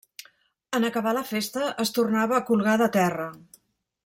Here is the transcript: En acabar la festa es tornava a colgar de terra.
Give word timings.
En 0.77 0.87
acabar 0.87 1.13
la 1.17 1.23
festa 1.33 1.67
es 1.85 1.93
tornava 2.01 2.39
a 2.39 2.43
colgar 2.51 2.75
de 2.87 2.93
terra. 3.01 3.33